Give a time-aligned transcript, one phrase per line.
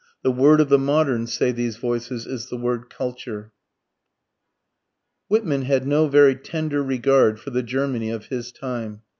[0.23, 3.51] The word of the modern, say these voices, is the word Culture.
[5.27, 9.03] Whitman had no very tender regard for the Germany of his time.